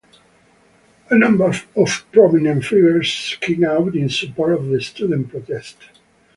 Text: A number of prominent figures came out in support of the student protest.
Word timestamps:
A 1.11 1.15
number 1.15 1.53
of 1.75 2.05
prominent 2.11 2.65
figures 2.65 3.37
came 3.39 3.63
out 3.63 3.95
in 3.95 4.09
support 4.09 4.53
of 4.53 4.65
the 4.69 4.81
student 4.81 5.29
protest. 5.29 5.77